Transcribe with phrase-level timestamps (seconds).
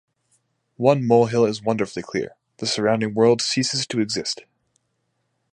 [0.77, 4.41] One molehill is wonderfully clear; the surrounding world ceases to exist.